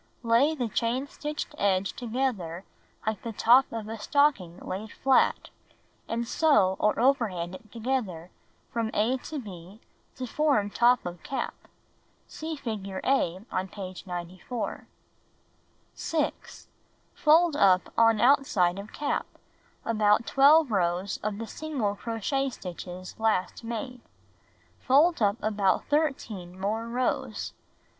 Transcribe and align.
Lay 0.23 0.55
the 0.55 0.67
chain 0.67 1.05
stitched 1.05 1.53
edge 1.59 1.93
together 1.93 2.65
like 3.05 3.21
the 3.21 3.31
top 3.33 3.71
of 3.71 3.87
a 3.87 3.99
stocking 3.99 4.57
laid 4.57 4.91
flat, 4.91 5.51
and 6.07 6.27
sew 6.27 6.75
or 6.79 6.99
overhand 6.99 7.53
it 7.53 7.71
together 7.71 8.31
from 8.71 8.89
a 8.95 9.17
to 9.17 9.37
b 9.37 9.79
to 10.15 10.25
form 10.25 10.71
top 10.71 11.05
of 11.05 11.21
cap. 11.21 11.53
(See 12.25 12.55
figure 12.55 12.99
A 13.03 13.41
on 13.51 13.67
page 13.67 14.07
94). 14.07 14.87
6. 15.93 16.67
Fold 17.13 17.55
up 17.55 17.93
on 17.95 18.19
outside 18.19 18.79
of 18.79 18.91
cap, 18.91 19.27
about 19.85 20.25
12 20.25 20.71
rows 20.71 21.17
of 21.21 21.37
the 21.37 21.45
single 21.45 21.93
crochet 21.95 22.49
stitches 22.49 23.19
last 23.19 23.63
made. 23.63 24.01
Fold 24.79 25.21
up 25.21 25.37
about 25.43 25.85
13 25.89 26.59
more 26.59 26.87
rows. 26.87 27.53